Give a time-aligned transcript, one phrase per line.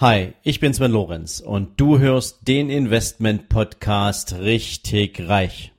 [0.00, 5.74] Hi, ich bin Sven Lorenz und du hörst den Investment Podcast richtig reich.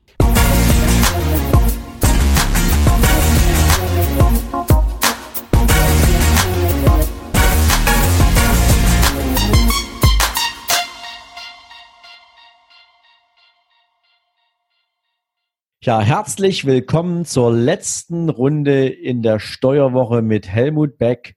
[15.84, 21.36] Ja, herzlich willkommen zur letzten Runde in der Steuerwoche mit Helmut Beck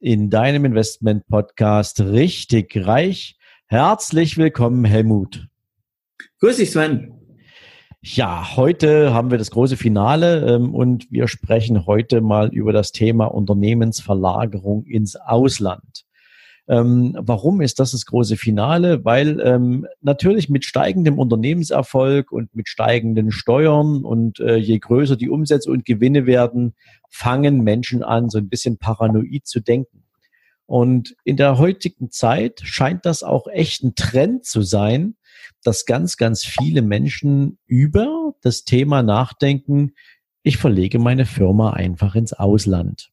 [0.00, 3.36] in deinem Investment Podcast Richtig Reich.
[3.66, 5.46] Herzlich willkommen, Helmut.
[6.40, 7.12] Grüß dich, Sven.
[8.00, 12.92] Ja, heute haben wir das große Finale ähm, und wir sprechen heute mal über das
[12.92, 16.06] Thema Unternehmensverlagerung ins Ausland.
[16.70, 19.04] Ähm, warum ist das das große Finale?
[19.04, 25.30] Weil ähm, natürlich mit steigendem Unternehmenserfolg und mit steigenden Steuern und äh, je größer die
[25.30, 26.74] Umsätze und Gewinne werden,
[27.08, 30.04] fangen Menschen an, so ein bisschen paranoid zu denken.
[30.66, 35.16] Und in der heutigen Zeit scheint das auch echt ein Trend zu sein,
[35.64, 39.94] dass ganz, ganz viele Menschen über das Thema nachdenken,
[40.44, 43.10] ich verlege meine Firma einfach ins Ausland.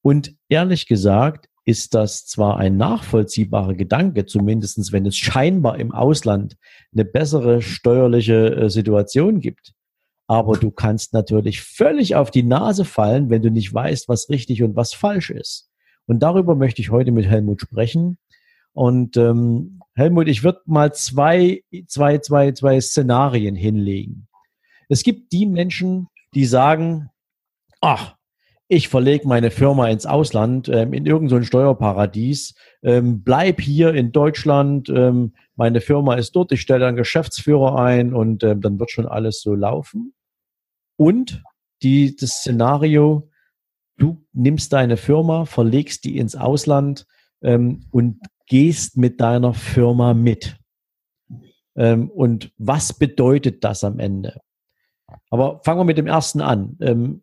[0.00, 6.56] Und ehrlich gesagt, ist das zwar ein nachvollziehbarer Gedanke, zumindestens wenn es scheinbar im Ausland
[6.94, 9.74] eine bessere steuerliche äh, Situation gibt.
[10.26, 14.62] Aber du kannst natürlich völlig auf die Nase fallen, wenn du nicht weißt, was richtig
[14.62, 15.68] und was falsch ist.
[16.06, 18.16] Und darüber möchte ich heute mit Helmut sprechen.
[18.72, 24.26] Und ähm, Helmut, ich würde mal zwei, zwei, zwei, zwei Szenarien hinlegen.
[24.88, 27.10] Es gibt die Menschen, die sagen,
[27.82, 28.17] ach,
[28.68, 34.12] ich verlege meine Firma ins Ausland, ähm, in irgendein so Steuerparadies, ähm, bleib hier in
[34.12, 38.90] Deutschland, ähm, meine Firma ist dort, ich stelle einen Geschäftsführer ein und ähm, dann wird
[38.90, 40.12] schon alles so laufen.
[40.96, 41.42] Und
[41.82, 43.30] die, das Szenario,
[43.96, 47.06] du nimmst deine Firma, verlegst die ins Ausland
[47.42, 50.58] ähm, und gehst mit deiner Firma mit.
[51.74, 54.40] Ähm, und was bedeutet das am Ende?
[55.30, 56.76] Aber fangen wir mit dem ersten an.
[56.82, 57.22] Ähm,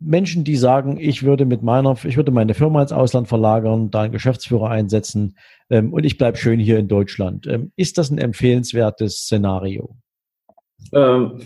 [0.00, 4.02] Menschen, die sagen, ich würde mit meiner, ich würde meine Firma ins Ausland verlagern, da
[4.02, 5.36] einen Geschäftsführer einsetzen
[5.68, 7.46] ähm, und ich bleibe schön hier in Deutschland.
[7.46, 9.96] Ähm, ist das ein empfehlenswertes Szenario?
[10.92, 11.40] Ähm,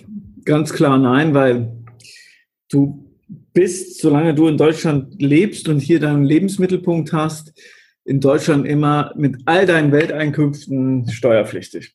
[0.45, 1.73] ganz klar nein, weil
[2.71, 3.05] du
[3.53, 7.53] bist, solange du in Deutschland lebst und hier deinen Lebensmittelpunkt hast,
[8.05, 11.95] in Deutschland immer mit all deinen Welteinkünften steuerpflichtig.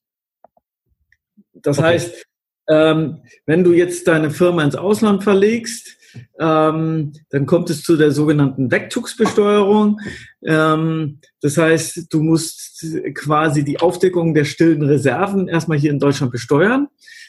[1.54, 1.88] Das okay.
[1.88, 2.26] heißt,
[2.70, 5.99] ähm, wenn du jetzt deine Firma ins Ausland verlegst,
[6.40, 10.00] ähm, dann kommt es zu der sogenannten Wegzugsbesteuerung.
[10.46, 16.32] Ähm, das heißt, du musst quasi die Aufdeckung der stillen Reserven erstmal hier in Deutschland
[16.32, 16.88] besteuern.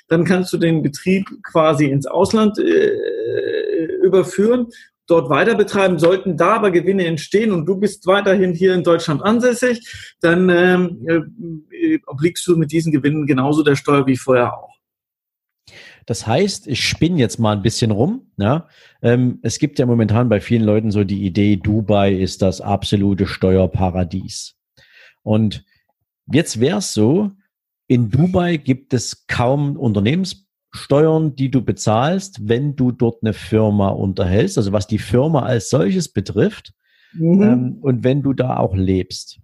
[0.09, 2.97] Dann kannst du den Betrieb quasi ins Ausland äh,
[4.03, 4.69] überführen
[5.11, 9.23] dort weiter betreiben, sollten da aber Gewinne entstehen und du bist weiterhin hier in Deutschland
[9.23, 14.70] ansässig, dann ähm, äh, obliegst du mit diesen Gewinnen genauso der Steuer wie vorher auch.
[16.11, 18.33] Das heißt, ich spinne jetzt mal ein bisschen rum.
[18.37, 18.67] Ja?
[19.01, 23.29] Ähm, es gibt ja momentan bei vielen Leuten so die Idee, Dubai ist das absolute
[23.29, 24.57] Steuerparadies.
[25.23, 25.65] Und
[26.27, 27.31] jetzt wäre es so,
[27.87, 34.59] in Dubai gibt es kaum Unternehmenssteuern, die du bezahlst, wenn du dort eine Firma unterhältst,
[34.59, 36.73] also was die Firma als solches betrifft
[37.13, 37.43] mhm.
[37.43, 39.39] ähm, und wenn du da auch lebst.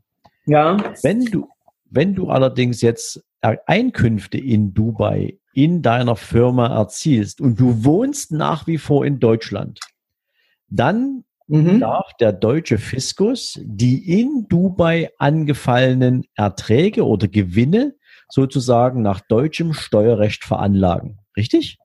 [0.46, 0.78] Ja.
[1.04, 1.46] Wenn du,
[1.84, 8.66] wenn du allerdings jetzt Einkünfte in Dubai in deiner Firma erzielst und du wohnst nach
[8.66, 9.80] wie vor in Deutschland,
[10.68, 11.80] dann mhm.
[11.80, 17.94] darf der deutsche Fiskus die in Dubai angefallenen Erträge oder Gewinne
[18.28, 21.20] sozusagen nach deutschem Steuerrecht veranlagen.
[21.36, 21.78] Richtig?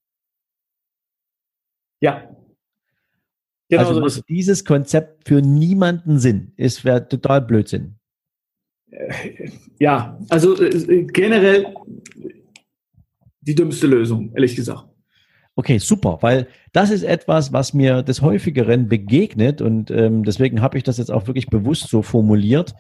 [2.02, 2.30] Ja.
[3.70, 6.52] Genau also macht dieses Konzept für niemanden Sinn.
[6.58, 7.96] Es wäre total Blödsinn.
[9.80, 11.74] Ja, also äh, generell
[13.42, 14.86] die dümmste Lösung, ehrlich gesagt.
[15.56, 20.78] Okay, super, weil das ist etwas, was mir des häufigeren begegnet und ähm, deswegen habe
[20.78, 22.74] ich das jetzt auch wirklich bewusst so formuliert.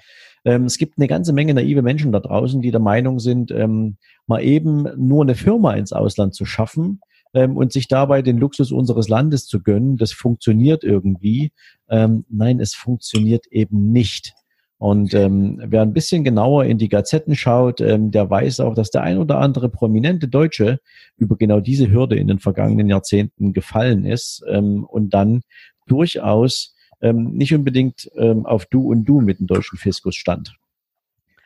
[0.45, 3.97] Ähm, es gibt eine ganze Menge naive Menschen da draußen, die der Meinung sind, ähm,
[4.25, 7.01] mal eben nur eine Firma ins Ausland zu schaffen
[7.33, 9.97] ähm, und sich dabei den Luxus unseres Landes zu gönnen.
[9.97, 11.51] Das funktioniert irgendwie.
[11.89, 14.33] Ähm, nein, es funktioniert eben nicht.
[14.81, 18.89] Und ähm, wer ein bisschen genauer in die Gazetten schaut, ähm, der weiß auch, dass
[18.89, 20.79] der ein oder andere prominente Deutsche
[21.17, 25.43] über genau diese Hürde in den vergangenen Jahrzehnten gefallen ist ähm, und dann
[25.85, 30.55] durchaus ähm, nicht unbedingt ähm, auf Du und Du mit dem deutschen Fiskus stand.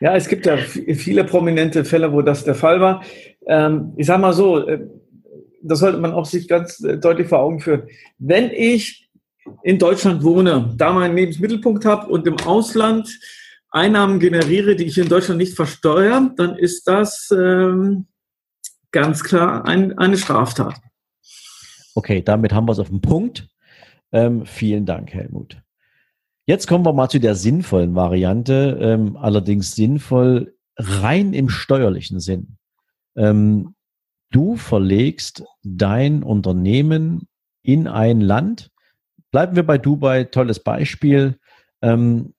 [0.00, 3.02] Ja, es gibt ja viele prominente Fälle, wo das der Fall war.
[3.46, 4.80] Ähm, ich sage mal so, äh,
[5.62, 7.82] das sollte man auch sich ganz äh, deutlich vor Augen führen.
[8.16, 9.05] Wenn ich
[9.62, 13.18] in Deutschland wohne, da meinen Lebensmittelpunkt habe und im Ausland
[13.70, 18.06] Einnahmen generiere, die ich in Deutschland nicht versteuere, dann ist das ähm,
[18.90, 20.80] ganz klar ein, eine Straftat.
[21.94, 23.48] Okay, damit haben wir es auf den Punkt.
[24.12, 25.60] Ähm, vielen Dank, Helmut.
[26.46, 32.56] Jetzt kommen wir mal zu der sinnvollen Variante, ähm, allerdings sinnvoll rein im steuerlichen Sinn.
[33.16, 33.74] Ähm,
[34.30, 37.26] du verlegst dein Unternehmen
[37.62, 38.70] in ein Land.
[39.36, 41.38] Bleiben wir bei Dubai, tolles Beispiel.
[41.82, 42.32] Ähm,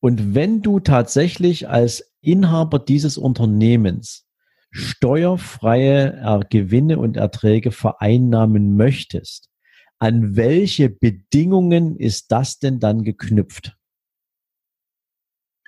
[0.00, 4.26] und wenn du tatsächlich als Inhaber dieses Unternehmens
[4.70, 9.50] steuerfreie Gewinne und Erträge vereinnahmen möchtest,
[9.98, 13.76] an welche Bedingungen ist das denn dann geknüpft?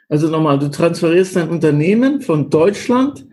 [0.08, 3.26] Also nochmal, du transferierst dein Unternehmen von Deutschland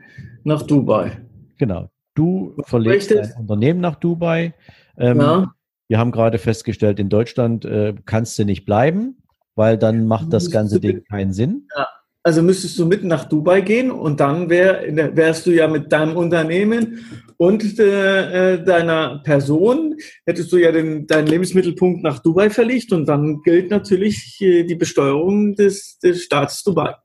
[0.44, 1.22] nach Dubai.
[1.58, 1.90] Genau.
[2.16, 4.54] Du verlegst dein Unternehmen nach Dubai.
[4.98, 5.56] Ähm, ja.
[5.94, 9.22] Wir haben gerade festgestellt, in Deutschland äh, kannst du nicht bleiben,
[9.54, 11.68] weil dann macht das ganze Ding keinen Sinn.
[11.78, 11.88] Ja.
[12.24, 14.82] Also müsstest du mit nach Dubai gehen und dann wär,
[15.16, 17.06] wärst du ja mit deinem Unternehmen
[17.38, 19.96] und äh, äh, deiner Person,
[20.26, 24.74] hättest du ja den, deinen Lebensmittelpunkt nach Dubai verlegt und dann gilt natürlich äh, die
[24.74, 26.96] Besteuerung des, des Staates Dubai.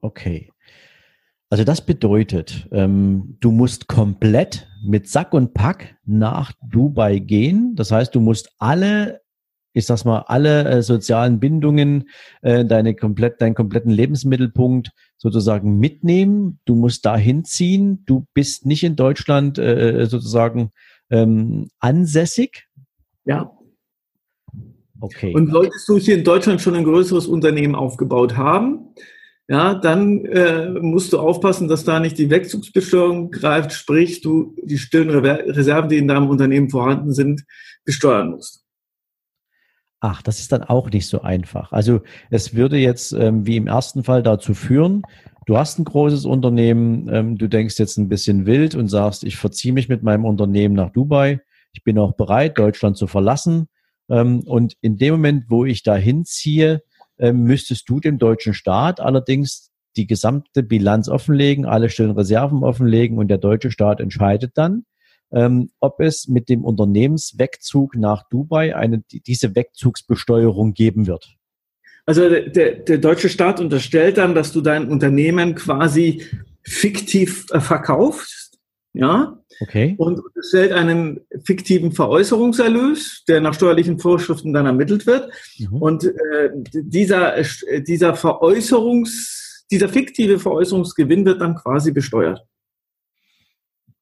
[0.00, 0.50] Okay.
[1.50, 7.74] Also das bedeutet, ähm, du musst komplett mit Sack und Pack nach Dubai gehen.
[7.76, 9.20] Das heißt, du musst alle
[9.72, 12.08] ich sag's mal, alle äh, sozialen Bindungen,
[12.42, 16.58] äh, deine komplett, deinen kompletten Lebensmittelpunkt sozusagen mitnehmen.
[16.64, 18.02] Du musst dahin ziehen.
[18.06, 20.72] Du bist nicht in Deutschland äh, sozusagen
[21.10, 22.66] ähm, ansässig.
[23.24, 23.52] Ja.
[25.00, 25.32] Okay.
[25.34, 28.94] Und solltest du hier in Deutschland schon ein größeres Unternehmen aufgebaut haben,
[29.50, 34.78] ja, dann äh, musst du aufpassen, dass da nicht die Wegzugsbesteuerung greift, sprich du die
[34.78, 37.42] stillen Reserven, die in deinem Unternehmen vorhanden sind,
[37.84, 38.64] besteuern musst.
[39.98, 41.72] Ach, das ist dann auch nicht so einfach.
[41.72, 45.02] Also es würde jetzt ähm, wie im ersten Fall dazu führen,
[45.46, 49.34] du hast ein großes Unternehmen, ähm, du denkst jetzt ein bisschen wild und sagst, ich
[49.34, 51.40] verziehe mich mit meinem Unternehmen nach Dubai,
[51.72, 53.66] ich bin auch bereit, Deutschland zu verlassen.
[54.08, 56.84] Ähm, und in dem Moment, wo ich da hinziehe,
[57.20, 63.18] ähm, müsstest du dem deutschen Staat allerdings die gesamte Bilanz offenlegen, alle stillen Reserven offenlegen
[63.18, 64.84] und der deutsche Staat entscheidet dann,
[65.32, 71.36] ähm, ob es mit dem Unternehmenswegzug nach Dubai eine, diese Wegzugsbesteuerung geben wird.
[72.06, 76.24] Also der, der deutsche Staat unterstellt dann, dass du dein Unternehmen quasi
[76.62, 78.49] fiktiv äh, verkaufst,
[78.92, 79.94] ja, okay.
[79.98, 85.30] und unterstellt einen fiktiven Veräußerungserlös, der nach steuerlichen Vorschriften dann ermittelt wird.
[85.58, 85.76] Mhm.
[85.76, 92.44] Und äh, dieser, äh, dieser Veräußerungs, dieser fiktive Veräußerungsgewinn wird dann quasi besteuert.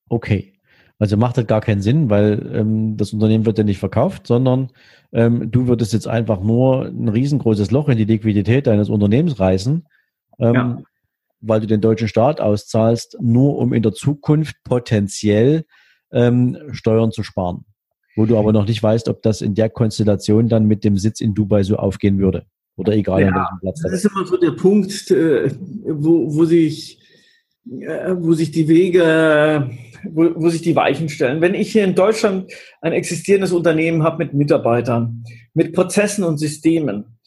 [0.09, 0.55] Okay.
[1.01, 4.71] Also macht das gar keinen Sinn, weil ähm, das Unternehmen wird ja nicht verkauft, sondern
[5.13, 9.87] ähm, du würdest jetzt einfach nur ein riesengroßes Loch in die Liquidität deines Unternehmens reißen,
[10.41, 10.83] ähm, ja.
[11.41, 15.65] Weil du den deutschen Staat auszahlst, nur um in der Zukunft potenziell
[16.13, 17.65] ähm, Steuern zu sparen.
[18.17, 21.21] Wo du aber noch nicht weißt, ob das in der Konstellation dann mit dem Sitz
[21.21, 22.47] in Dubai so aufgehen würde.
[22.77, 23.83] Oder egal ja, an welchem Platz.
[23.83, 25.51] Das ist immer so der Punkt, äh,
[25.85, 27.01] wo, wo sich
[27.69, 29.71] äh, wo sich die Wege
[30.05, 31.41] wo, wo sich die Weichen stellen.
[31.41, 35.25] Wenn ich hier in Deutschland ein existierendes Unternehmen habe mit Mitarbeitern,
[35.55, 37.19] mit Prozessen und Systemen,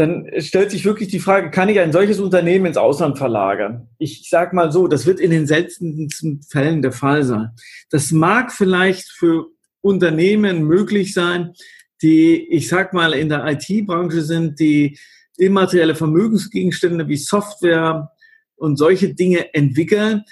[0.00, 3.88] dann stellt sich wirklich die Frage, kann ich ein solches Unternehmen ins Ausland verlagern?
[3.98, 7.50] Ich sage mal so, das wird in den seltensten Fällen der Fall sein.
[7.90, 9.48] Das mag vielleicht für
[9.82, 11.52] Unternehmen möglich sein,
[12.00, 14.98] die, ich sag mal, in der IT-Branche sind, die
[15.36, 18.10] immaterielle Vermögensgegenstände wie Software
[18.56, 20.22] und solche Dinge entwickeln,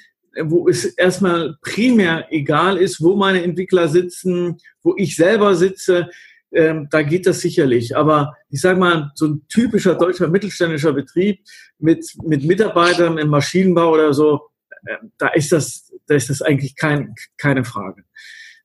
[0.44, 6.08] wo es erstmal primär egal ist, wo meine Entwickler sitzen, wo ich selber sitze,
[6.52, 7.96] ähm, da geht das sicherlich.
[7.96, 11.40] Aber ich sage mal, so ein typischer deutscher mittelständischer Betrieb
[11.78, 14.48] mit, mit Mitarbeitern im Maschinenbau oder so,
[14.86, 18.04] äh, da ist das, da ist das eigentlich kein, keine Frage.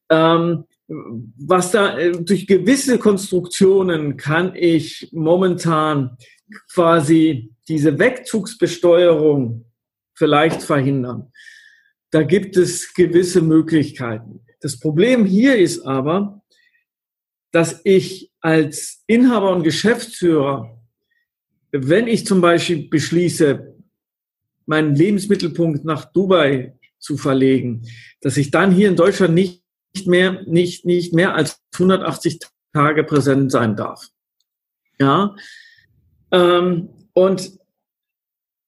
[0.09, 6.17] Ähm, was da äh, durch gewisse Konstruktionen kann ich momentan
[6.73, 9.65] quasi diese Wegzugsbesteuerung
[10.15, 11.31] vielleicht verhindern.
[12.11, 14.45] Da gibt es gewisse Möglichkeiten.
[14.61, 16.42] Das Problem hier ist aber,
[17.53, 20.81] dass ich als Inhaber und Geschäftsführer,
[21.71, 23.75] wenn ich zum Beispiel beschließe,
[24.65, 27.83] meinen Lebensmittelpunkt nach Dubai zu verlegen,
[28.21, 29.61] dass ich dann hier in Deutschland nicht
[30.05, 32.39] mehr, nicht, nicht mehr als 180
[32.73, 34.07] Tage präsent sein darf.
[34.99, 35.35] Ja.
[36.31, 37.51] Ähm, und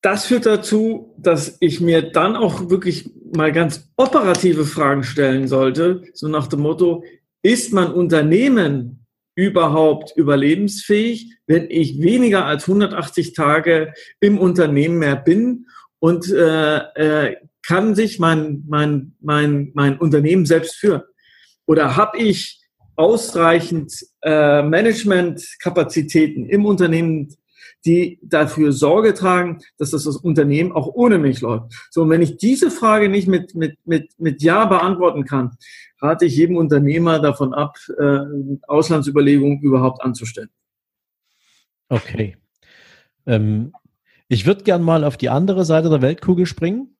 [0.01, 6.03] das führt dazu, dass ich mir dann auch wirklich mal ganz operative Fragen stellen sollte,
[6.13, 7.03] so nach dem Motto,
[7.45, 15.67] ist mein Unternehmen überhaupt überlebensfähig, wenn ich weniger als 180 Tage im Unternehmen mehr bin
[15.99, 21.03] und äh, äh, kann sich mein, mein, mein, mein Unternehmen selbst führen?
[21.67, 22.63] Oder habe ich
[22.95, 27.35] ausreichend äh, Managementkapazitäten im Unternehmen,
[27.85, 31.73] die dafür Sorge tragen, dass das, Unternehmen auch ohne mich läuft.
[31.91, 35.57] So, und wenn ich diese Frage nicht mit, mit, mit, mit Ja beantworten kann,
[36.01, 38.19] rate ich jedem Unternehmer davon ab, äh,
[38.67, 40.49] Auslandsüberlegungen überhaupt anzustellen.
[41.89, 42.37] Okay.
[43.25, 43.73] Ähm,
[44.27, 46.94] ich würde gern mal auf die andere Seite der Weltkugel springen.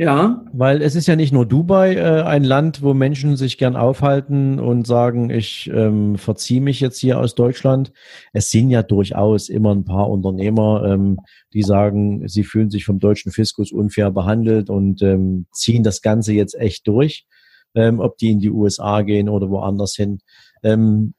[0.00, 0.44] Ja.
[0.52, 4.60] Weil es ist ja nicht nur Dubai äh, ein Land, wo Menschen sich gern aufhalten
[4.60, 7.92] und sagen, ich ähm, verziehe mich jetzt hier aus Deutschland.
[8.32, 11.18] Es sind ja durchaus immer ein paar Unternehmer, ähm,
[11.52, 16.32] die sagen, sie fühlen sich vom deutschen Fiskus unfair behandelt und ähm, ziehen das Ganze
[16.32, 17.26] jetzt echt durch,
[17.74, 20.20] ähm, ob die in die USA gehen oder woanders hin.
[20.62, 21.14] Ähm,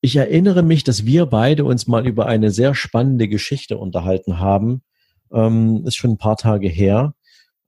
[0.00, 4.82] ich erinnere mich, dass wir beide uns mal über eine sehr spannende Geschichte unterhalten haben.
[5.32, 7.14] Ähm, ist schon ein paar Tage her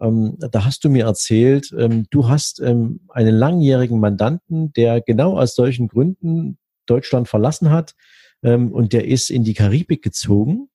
[0.01, 5.39] ähm, da hast du mir erzählt, ähm, du hast ähm, einen langjährigen Mandanten, der genau
[5.39, 7.95] aus solchen Gründen Deutschland verlassen hat
[8.43, 10.69] ähm, und der ist in die Karibik gezogen.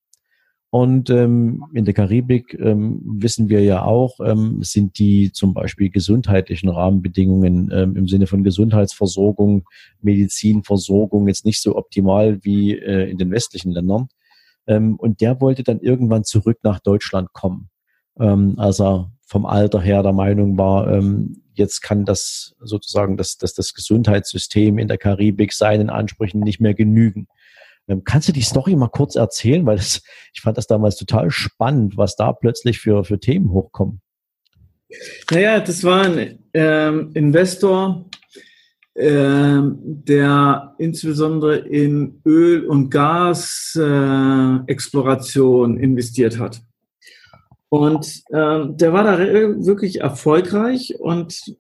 [0.74, 4.20] Und ähm, in der Karibik ähm, wissen wir ja auch,
[4.62, 9.66] sind die zum Beispiel gesundheitlichen Rahmenbedingungen im Sinne von Gesundheitsversorgung,
[10.02, 14.08] Medizinversorgung jetzt nicht so optimal wie äh, in den westlichen Ländern.
[14.66, 17.70] und der wollte dann irgendwann zurück nach Deutschland kommen
[18.20, 23.38] ähm, als er vom Alter her der Meinung war, ähm, jetzt kann das sozusagen das,
[23.38, 27.28] das, das Gesundheitssystem in der Karibik seinen Ansprüchen nicht mehr genügen.
[27.88, 29.66] Ähm, kannst du die Story mal kurz erzählen?
[29.66, 30.04] Weil das,
[30.34, 34.02] ich fand das damals total spannend, was da plötzlich für, für Themen hochkommen.
[35.30, 38.10] Naja, das war ein ähm, Investor,
[38.96, 46.62] ähm, der insbesondere in Öl- und Gasexploration äh, investiert hat.
[47.72, 51.56] Und ähm, der war da wirklich erfolgreich und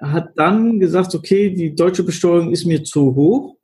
[0.00, 3.56] hat dann gesagt, okay, die deutsche Besteuerung ist mir zu hoch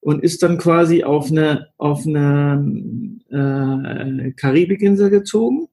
[0.00, 5.68] und ist dann quasi auf eine, auf eine äh, Karibikinsel gezogen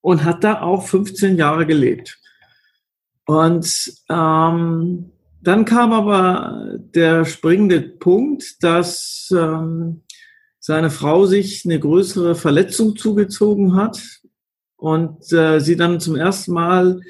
[0.00, 2.18] und hat da auch 15 Jahre gelebt.
[3.24, 10.02] Und ähm, dann kam aber der springende Punkt, dass ähm,
[10.64, 14.00] seine Frau sich eine größere Verletzung zugezogen hat
[14.76, 17.00] und äh, sie dann zum ersten Mal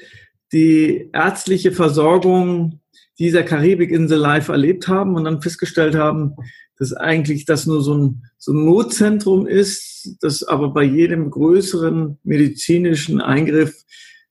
[0.51, 2.79] die ärztliche Versorgung
[3.19, 6.35] dieser Karibikinsel live erlebt haben und dann festgestellt haben,
[6.79, 12.17] dass eigentlich das nur so ein, so ein Notzentrum ist, das aber bei jedem größeren
[12.23, 13.83] medizinischen Eingriff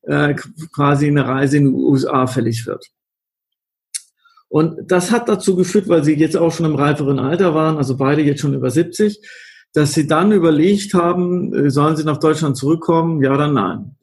[0.02, 0.34] äh,
[0.72, 2.90] quasi eine Reise in die USA fällig wird.
[4.52, 7.96] Und das hat dazu geführt, weil sie jetzt auch schon im reiferen Alter waren, also
[7.96, 9.18] beide jetzt schon über 70,
[9.72, 13.96] dass sie dann überlegt haben, äh, sollen sie nach Deutschland zurückkommen, ja oder nein.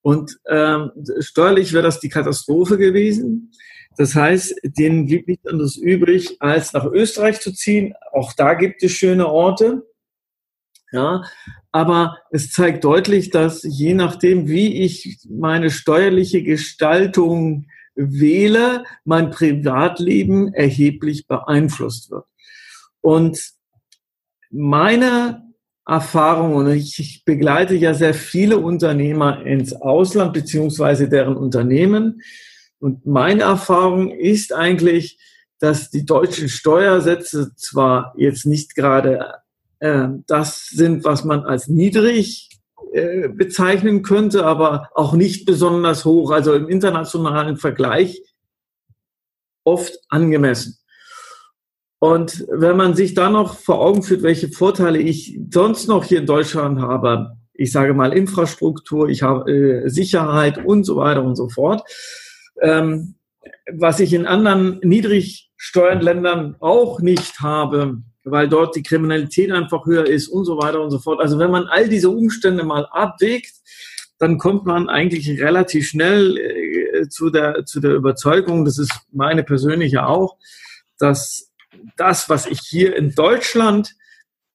[0.00, 3.52] Und ähm, steuerlich wäre das die Katastrophe gewesen.
[3.98, 7.92] Das heißt, denen blieb nichts anderes übrig, als nach Österreich zu ziehen.
[8.10, 9.82] Auch da gibt es schöne Orte.
[10.92, 11.24] Ja,
[11.72, 20.52] aber es zeigt deutlich, dass je nachdem, wie ich meine steuerliche Gestaltung wähle, mein Privatleben
[20.54, 22.24] erheblich beeinflusst wird.
[23.00, 23.40] Und
[24.50, 25.42] meine
[25.86, 32.22] Erfahrung, und ich begleite ja sehr viele Unternehmer ins Ausland beziehungsweise deren Unternehmen.
[32.78, 35.18] Und meine Erfahrung ist eigentlich,
[35.58, 39.34] dass die deutschen Steuersätze zwar jetzt nicht gerade
[39.80, 42.48] äh, das sind, was man als niedrig
[42.92, 48.22] äh, bezeichnen könnte, aber auch nicht besonders hoch, also im internationalen Vergleich
[49.64, 50.76] oft angemessen.
[52.00, 56.18] Und wenn man sich dann noch vor Augen führt, welche Vorteile ich sonst noch hier
[56.18, 61.36] in Deutschland habe, ich sage mal Infrastruktur, ich habe äh, Sicherheit und so weiter und
[61.36, 61.82] so fort,
[62.62, 63.16] ähm,
[63.70, 70.28] was ich in anderen Niedrigsteuerländern auch nicht habe, weil dort die Kriminalität einfach höher ist
[70.28, 71.20] und so weiter und so fort.
[71.20, 73.54] Also wenn man all diese Umstände mal abwägt,
[74.18, 79.42] dann kommt man eigentlich relativ schnell äh, zu, der, zu der Überzeugung, das ist meine
[79.42, 80.36] persönliche auch,
[80.98, 81.50] dass
[81.96, 83.94] das, was ich hier in Deutschland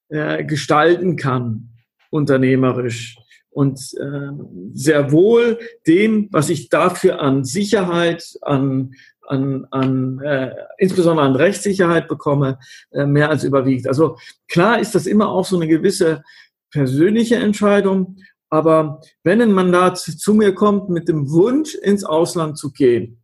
[0.08, 1.70] äh, gestalten kann,
[2.10, 3.16] unternehmerisch,
[3.56, 4.32] und äh,
[4.74, 8.92] sehr wohl dem, was ich dafür an Sicherheit, an
[9.26, 12.58] an, an äh, insbesondere an Rechtssicherheit bekomme,
[12.90, 13.86] äh, mehr als überwiegt.
[13.86, 14.18] Also
[14.48, 16.22] klar ist das immer auch so eine gewisse
[16.70, 18.16] persönliche Entscheidung,
[18.48, 23.22] aber wenn ein Mandat zu mir kommt mit dem Wunsch, ins Ausland zu gehen,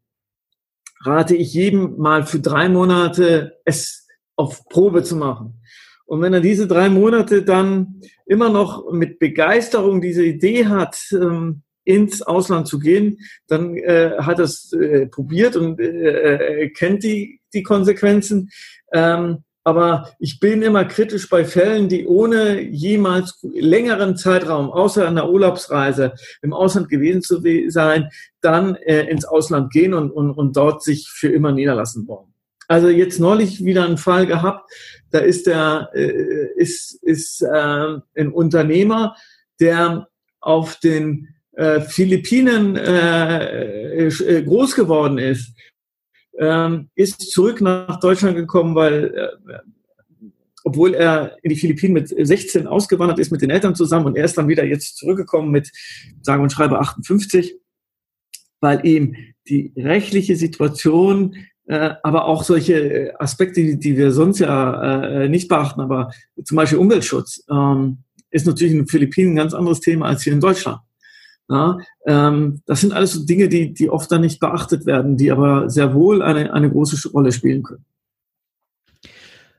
[1.04, 4.06] rate ich jedem mal für drei Monate es
[4.37, 5.61] auf Probe zu machen.
[6.04, 11.62] Und wenn er diese drei Monate dann immer noch mit Begeisterung diese Idee hat, ähm,
[11.85, 17.41] ins Ausland zu gehen, dann äh, hat er es äh, probiert und äh, kennt die,
[17.53, 18.51] die Konsequenzen.
[18.93, 25.31] Ähm, aber ich bin immer kritisch bei Fällen, die ohne jemals längeren Zeitraum, außer einer
[25.31, 28.09] Urlaubsreise, im Ausland gewesen zu sein,
[28.41, 32.35] dann äh, ins Ausland gehen und, und, und dort sich für immer niederlassen wollen.
[32.67, 34.69] Also jetzt neulich wieder einen Fall gehabt,
[35.11, 39.15] da ist der äh, ist ist äh, ein Unternehmer,
[39.61, 40.09] der
[40.41, 45.52] auf den äh, Philippinen äh, äh, groß geworden ist,
[46.38, 49.59] ähm, ist zurück nach Deutschland gekommen, weil äh,
[50.64, 54.25] obwohl er in die Philippinen mit 16 ausgewandert ist mit den Eltern zusammen und er
[54.25, 55.71] ist dann wieder jetzt zurückgekommen mit,
[56.23, 57.56] sagen und schreibe 58,
[58.61, 59.16] weil ihm
[59.49, 61.35] die rechtliche Situation,
[61.66, 66.12] äh, aber auch solche Aspekte, die, wir sonst ja nicht beachten, aber
[66.44, 67.99] zum Beispiel Umweltschutz, ähm,
[68.30, 70.80] ist natürlich in den Philippinen ein ganz anderes Thema als hier in Deutschland.
[71.52, 75.30] Ja, ähm, das sind alles so Dinge, die, die oft dann nicht beachtet werden, die
[75.30, 77.85] aber sehr wohl eine, eine große Rolle spielen können.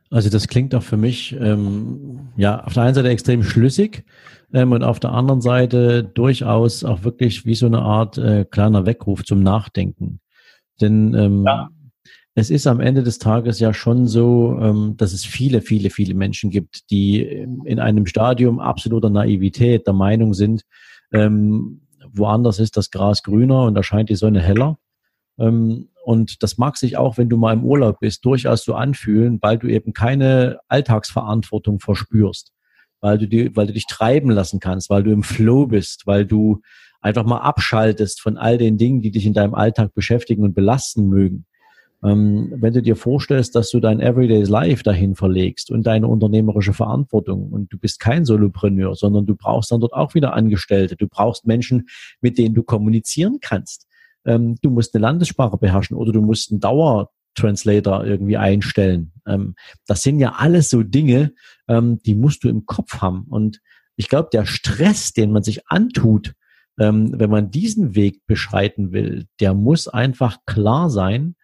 [0.09, 4.05] Also das klingt auch für mich ähm, ja auf der einen Seite extrem schlüssig
[4.53, 8.87] ähm, und auf der anderen Seite durchaus auch wirklich wie so eine Art äh, kleiner
[8.87, 10.19] Weckruf zum Nachdenken.
[10.81, 11.69] Denn ähm, ja.
[12.33, 16.15] es ist am Ende des Tages ja schon so, ähm, dass es viele, viele, viele
[16.15, 20.63] Menschen gibt, die in einem Stadium absoluter Naivität der Meinung sind,
[21.11, 21.82] ähm,
[22.13, 24.77] woanders ist das Gras grüner und da scheint die Sonne heller.
[25.37, 29.39] Ähm, und das mag sich auch, wenn du mal im Urlaub bist, durchaus so anfühlen,
[29.41, 32.51] weil du eben keine Alltagsverantwortung verspürst,
[32.99, 36.25] weil du, die, weil du dich treiben lassen kannst, weil du im Flow bist, weil
[36.25, 36.61] du
[36.99, 41.07] einfach mal abschaltest von all den Dingen, die dich in deinem Alltag beschäftigen und belasten
[41.07, 41.45] mögen.
[42.03, 46.73] Ähm, wenn du dir vorstellst, dass du dein Everyday Life dahin verlegst und deine unternehmerische
[46.73, 50.97] Verantwortung und du bist kein Solopreneur, sondern du brauchst dann dort auch wieder Angestellte.
[50.97, 51.87] Du brauchst Menschen,
[52.19, 53.87] mit denen du kommunizieren kannst.
[54.25, 59.13] Ähm, du musst eine Landessprache beherrschen oder du musst einen Dauertranslator irgendwie einstellen.
[59.25, 59.55] Ähm,
[59.87, 61.33] das sind ja alles so Dinge,
[61.69, 63.25] ähm, die musst du im Kopf haben.
[63.29, 63.61] Und
[63.95, 66.33] ich glaube, der Stress, den man sich antut,
[66.79, 71.35] ähm, wenn man diesen Weg beschreiten will, der muss einfach klar sein,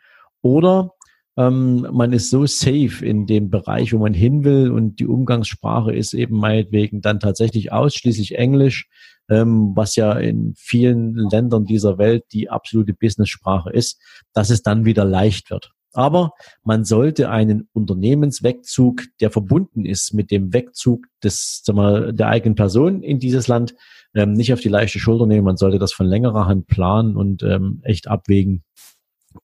[0.41, 0.93] oder
[1.37, 5.93] ähm, man ist so safe in dem Bereich, wo man hin will und die Umgangssprache
[5.93, 8.89] ist eben meinetwegen dann tatsächlich ausschließlich Englisch,
[9.29, 14.01] ähm, was ja in vielen Ländern dieser Welt die absolute Business-Sprache ist,
[14.33, 15.71] dass es dann wieder leicht wird.
[15.93, 22.55] Aber man sollte einen Unternehmenswegzug, der verbunden ist mit dem Wegzug des, wir, der eigenen
[22.55, 23.75] Person in dieses Land,
[24.13, 25.45] ähm, nicht auf die leichte Schulter nehmen.
[25.45, 28.63] Man sollte das von längerer Hand planen und ähm, echt abwägen,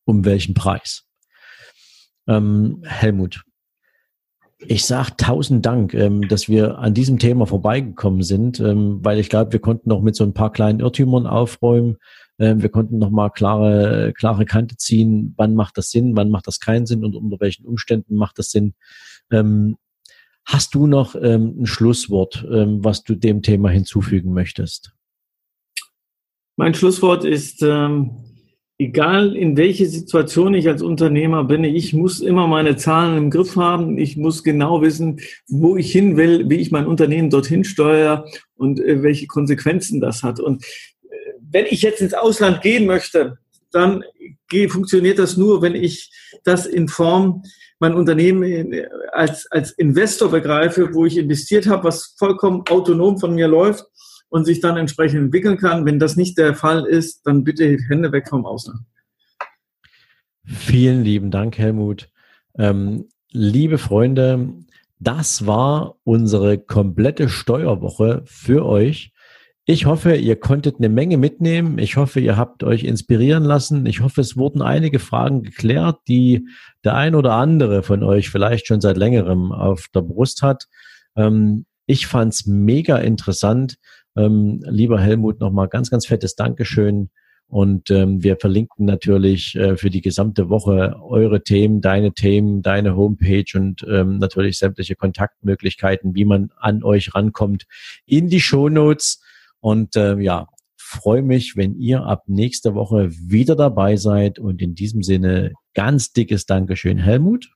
[0.03, 1.05] um welchen Preis.
[2.27, 3.43] Ähm, Helmut,
[4.59, 9.29] ich sage tausend Dank, ähm, dass wir an diesem Thema vorbeigekommen sind, ähm, weil ich
[9.29, 11.97] glaube, wir konnten noch mit so ein paar kleinen Irrtümern aufräumen.
[12.39, 16.47] Ähm, wir konnten noch mal klare, klare Kante ziehen, wann macht das Sinn, wann macht
[16.47, 18.73] das keinen Sinn und unter welchen Umständen macht das Sinn.
[19.31, 19.77] Ähm,
[20.45, 24.93] hast du noch ähm, ein Schlusswort, ähm, was du dem Thema hinzufügen möchtest?
[26.57, 28.11] Mein Schlusswort ist, ähm,
[28.77, 33.55] egal in welche Situation ich als Unternehmer bin, ich muss immer meine Zahlen im Griff
[33.55, 33.97] haben.
[33.97, 38.79] Ich muss genau wissen, wo ich hin will, wie ich mein Unternehmen dorthin steuere und
[38.79, 40.39] äh, welche Konsequenzen das hat.
[40.39, 43.37] Und äh, wenn ich jetzt ins Ausland gehen möchte,
[43.71, 44.03] dann
[44.69, 46.09] funktioniert das nur, wenn ich
[46.43, 47.43] das in Form
[47.79, 53.35] mein Unternehmen äh, als, als Investor begreife, wo ich investiert habe, was vollkommen autonom von
[53.35, 53.85] mir läuft
[54.35, 55.85] und sich dann entsprechend entwickeln kann.
[55.85, 58.81] Wenn das nicht der Fall ist, dann bitte Hände weg vom Ausland.
[60.43, 62.09] Vielen lieben Dank, Helmut.
[62.57, 64.49] Ähm, liebe Freunde,
[64.99, 69.13] das war unsere komplette Steuerwoche für euch.
[69.63, 71.79] Ich hoffe, ihr konntet eine Menge mitnehmen.
[71.79, 73.85] Ich hoffe, ihr habt euch inspirieren lassen.
[73.85, 76.45] Ich hoffe, es wurden einige Fragen geklärt, die
[76.83, 80.65] der ein oder andere von euch vielleicht schon seit längerem auf der Brust hat.
[81.15, 83.77] Ähm, ich fand's mega interessant
[84.15, 87.09] ähm, lieber Helmut, nochmal ganz, ganz fettes Dankeschön.
[87.47, 92.95] Und ähm, wir verlinken natürlich äh, für die gesamte Woche eure Themen, deine Themen, deine
[92.95, 97.65] Homepage und ähm, natürlich sämtliche Kontaktmöglichkeiten, wie man an euch rankommt,
[98.05, 99.21] in die Show Notes.
[99.59, 104.39] Und ähm, ja, freue mich, wenn ihr ab nächster Woche wieder dabei seid.
[104.39, 107.51] Und in diesem Sinne ganz dickes Dankeschön, Helmut.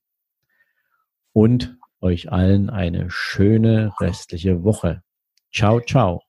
[1.34, 5.02] Und euch allen eine schöne restliche Woche.
[5.52, 6.29] Ciao, ciao.